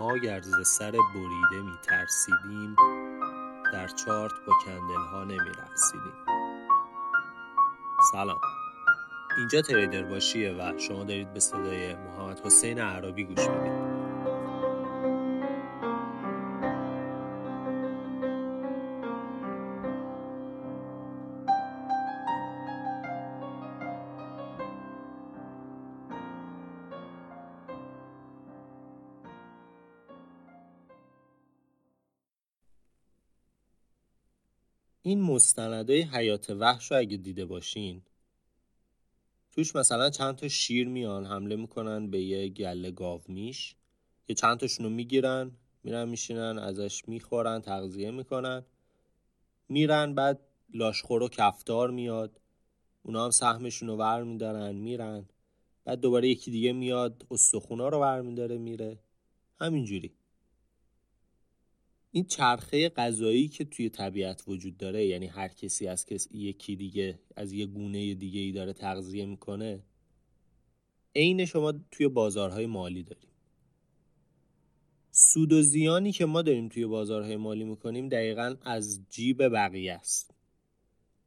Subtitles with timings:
[0.00, 2.76] ما گرز سر بریده می ترسیدیم
[3.72, 6.12] در چارت با کندل ها نمی رقصیدیم
[8.12, 8.40] سلام.
[9.38, 13.89] اینجا تریدر باشیه و شما دارید به صدای محمد حسین عربی گوش می‌دید.
[35.10, 38.02] این مستندهای حیات وحش رو اگه دیده باشین
[39.52, 43.74] توش مثلا چند تا شیر میان حمله می‌کنن به یه گله گاو میش
[44.28, 45.50] یه چند تاشون رو می‌گیرن
[45.84, 48.64] میرن میشینن ازش می‌خورن تغذیه می‌کنن.
[49.68, 50.40] میرن بعد
[50.74, 52.40] لاشخور و کفتار میاد.
[53.02, 55.24] اونا هم سهمشون رو ور میدارن میرن.
[55.84, 58.98] بعد دوباره یکی دیگه میاد استخونا رو ور میداره میره.
[59.60, 60.12] همینجوری.
[62.12, 67.18] این چرخه غذایی که توی طبیعت وجود داره یعنی هر کسی از کسی یکی دیگه
[67.36, 69.82] از یه گونه دیگه ای داره تغذیه می‌کنه
[71.16, 73.30] عین شما توی بازارهای مالی داریم.
[75.10, 80.34] سود و زیانی که ما داریم توی بازارهای مالی می‌کنیم دقیقا از جیب بقیه است.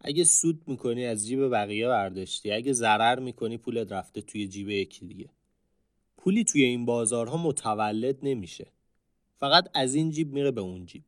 [0.00, 2.50] اگه سود می‌کنی از جیب بقیه برداشتی.
[2.50, 5.28] اگه ضرر می‌کنی پولت رفته توی جیب یکی دیگه.
[6.16, 8.66] پولی توی این بازارها متولد نمیشه.
[9.42, 11.04] فقط از این جیب میره به اون جیب.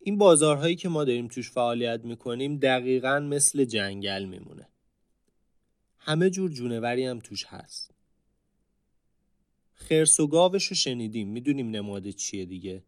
[0.00, 4.68] این بازارهایی که ما داریم توش فعالیت می‌کنیم دقیقا مثل جنگل میمونه.
[5.98, 7.90] همه جور جونوری هم توش هست.
[9.74, 11.28] خرس و گاوش رو شنیدیم.
[11.28, 12.84] می‌دونیم نماد چیه دیگه.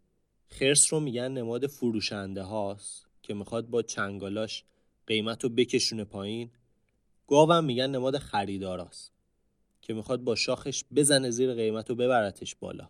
[0.49, 4.65] خرس رو میگن نماد فروشنده هاست که می‌خواد با چنگالاش
[5.07, 6.51] قیمت رو بکشونه پایین.
[7.27, 9.18] گاوم میگن نماد خریداراست.
[9.89, 12.89] که می‌خواد با شاخش بزنه زیر قیمت و ببرتش بالا.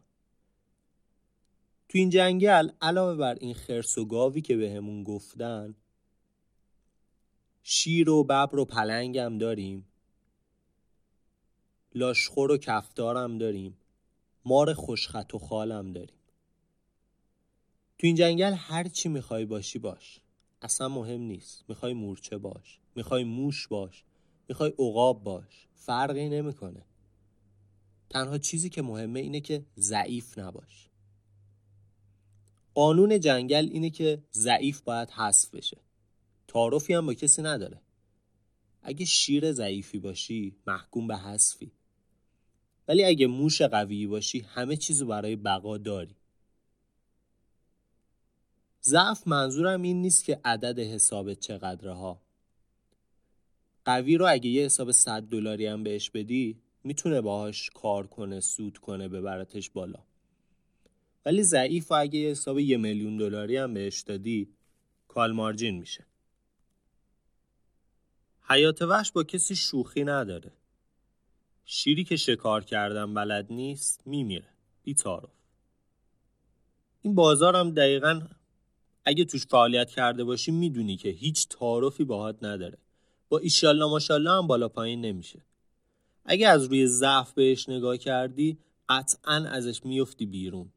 [1.89, 5.75] تو این جنگل علاوه بر این خرس و گاوی که بهمون به گفتن
[7.63, 9.87] شیر و ببر و پلنگ هم داریم.
[11.95, 13.77] لاشخور و کفتار هم داریم.
[14.45, 16.19] مار خوشخط و خال هم داریم.
[17.99, 20.21] تو این جنگل هر چی می‌خوای باشی باش.
[20.63, 21.65] اصلا مهم نیست.
[21.69, 22.79] می‌خوای مورچه باش.
[22.95, 24.05] می‌خوای موش باش.
[24.49, 25.69] می‌خوای عقاب باش.
[25.75, 26.85] فرقی نمی‌کنه.
[28.11, 30.89] تنها چیزی که مهمه اینه که ضعیف نباش.
[32.75, 35.79] قانون جنگل اینه که ضعیف باید حذف بشه.
[36.49, 37.81] تعارفی هم با کسی نداره.
[38.83, 41.73] اگه شیر ضعیفی باشی محکوم به حذفی.
[42.89, 46.17] ولی اگه موش قوی باشی همه چیزو برای بقا داری.
[48.83, 52.23] ضعف منظورم این نیست که عدد حسابت چقدره ها
[53.89, 58.79] قوی رو اگه یه حساب 100 دلاری هم بهش بدی می‌تونه باهاش کار کنه سود
[58.79, 59.99] کنه ببرتش بالا.
[61.27, 64.49] ولی ضعیف و اگه یه حساب یه میلیون دلاری هم بهش دادی
[65.09, 66.07] کال مارجین میشه.
[68.49, 70.53] حیات وحش با کسی شوخی نداره.
[71.65, 74.49] شیری که شکار کردن بلد نیست میمیره.
[74.83, 75.33] بی تعارف
[77.03, 78.23] این بازار هم دقیقا
[79.05, 82.79] اگه توش فعالیت کرده باشی می‌دونی که هیچ تعارفی باهات نداره.
[83.29, 85.43] با ایشالله ماشالله هم بالا پایین نمیشه.
[86.25, 88.59] اگه از روی ضعف بهش نگاه کردی
[88.89, 90.73] قطعا ازش میفتی بیرون.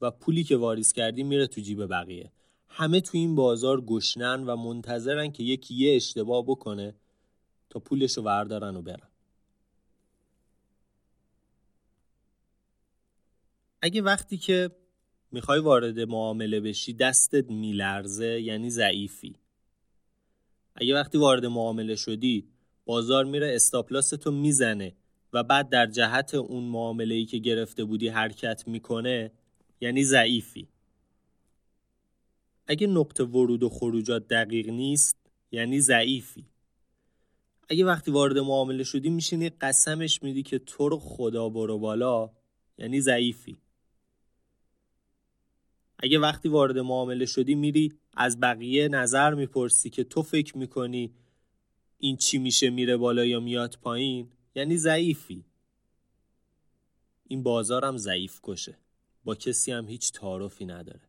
[0.00, 2.32] و پولی که واریز کردی میره تو جیب بقیه.
[2.68, 6.94] همه تو این بازار گشنن و منتظرن که یکی یه اشتباه بکنه
[7.70, 9.08] تا پولش رو وردارن و برن.
[13.82, 14.70] اگه وقتی که
[15.32, 19.36] می‌خوای وارد معامله بشی دستت میلرزه یعنی ضعیفی.
[20.74, 22.48] اگه وقتی وارد معامله شدی
[22.84, 24.94] بازار میره استاپلاس تو می‌زنه
[25.32, 29.30] و بعد در جهت اون معامله ای که گرفته بودی حرکت می‌کنه
[29.80, 30.68] یعنی ضعیفی.
[32.66, 35.16] اگه نقطه ورود و خروجات دقیق نیست
[35.52, 36.46] یعنی ضعیفی.
[37.68, 42.30] اگه وقتی وارد معامله شدی میشینی قسمش میدی که تو رو خدا برو بالا
[42.78, 43.58] یعنی ضعیفی.
[46.02, 51.14] اگه وقتی وارد معامله شدی میری از بقیه نظر می‌پرسی که تو فکر می‌کنی
[51.98, 55.44] این چی میشه میره بالا یا میاد پایین؟ یعنی ضعیفی.
[57.28, 58.78] این بازارم ضعیف کشه.
[59.24, 61.00] با کسی هم هیچ تعارفی نداره.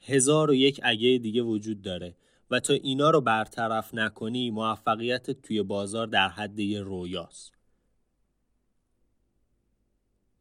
[0.00, 2.16] هزار و یک اگه دیگه وجود داره
[2.50, 7.52] و تا اینا رو برطرف نکنی موفقیت توی بازار در حد یه رویاست.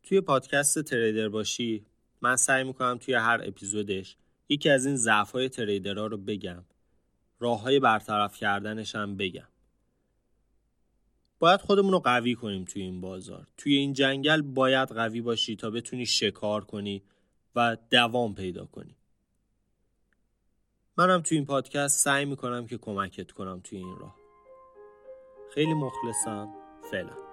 [0.03, 1.85] توی پادکست تریدر باشی
[2.21, 4.17] من سعی می‌کنم توی هر اپیزودش
[4.49, 6.65] یکی از این ضعف های تریدرها رو بگم.
[7.39, 9.47] راه های برطرف کردنش هم بگم.
[11.39, 13.47] باید خودمون رو قوی کنیم توی این بازار.
[13.57, 17.03] توی این جنگل باید قوی باشی تا بتونی شکار کنی
[17.55, 18.95] و دوام پیدا کنی.
[20.97, 24.15] منم توی این پادکست سعی می‌کنم که کمکت کنم توی این راه.
[25.53, 26.53] خیلی مخلصم.
[26.91, 27.30] فعلا.